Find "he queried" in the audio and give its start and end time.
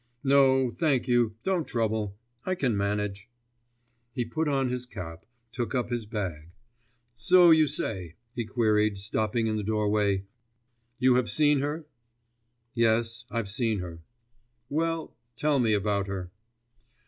8.33-8.97